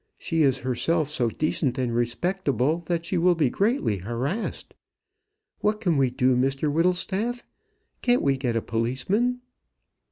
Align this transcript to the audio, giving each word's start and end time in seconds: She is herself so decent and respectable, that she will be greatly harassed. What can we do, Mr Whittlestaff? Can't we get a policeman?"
She 0.17 0.41
is 0.41 0.57
herself 0.57 1.11
so 1.11 1.29
decent 1.29 1.77
and 1.77 1.93
respectable, 1.93 2.79
that 2.87 3.05
she 3.05 3.19
will 3.19 3.35
be 3.35 3.51
greatly 3.51 3.97
harassed. 3.97 4.73
What 5.59 5.79
can 5.79 5.95
we 5.95 6.09
do, 6.09 6.35
Mr 6.35 6.73
Whittlestaff? 6.73 7.43
Can't 8.01 8.23
we 8.23 8.35
get 8.35 8.55
a 8.55 8.63
policeman?" 8.63 9.41